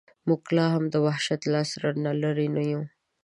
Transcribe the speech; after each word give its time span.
موږ 0.27 0.43
لا 0.55 0.65
هم 0.73 0.83
د 0.93 0.95
وحشت 1.05 1.41
له 1.51 1.57
عصره 1.63 1.89
لرې 2.23 2.47
نه 2.55 2.63
یو. 2.71 2.81